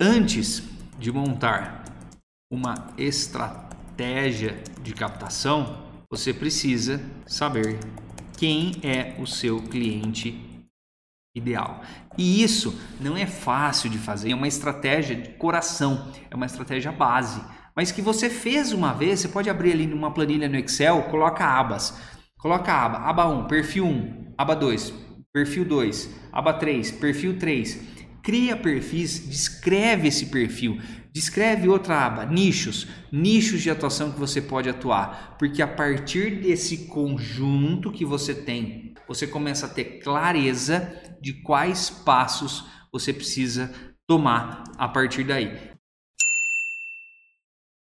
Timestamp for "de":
0.98-1.10, 4.82-4.94, 13.90-13.98, 15.16-15.30, 33.62-33.70, 41.22-41.40